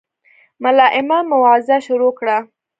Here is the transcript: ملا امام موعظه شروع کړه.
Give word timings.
ملا 0.63 0.87
امام 0.99 1.25
موعظه 1.33 1.75
شروع 1.87 2.13
کړه. 2.19 2.37